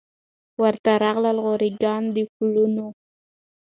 ورته 0.61 0.91
راغلل 1.03 1.37
غوري 1.45 1.71
ګان 1.83 2.03
د 2.15 2.17
پولاوونو 2.33 2.87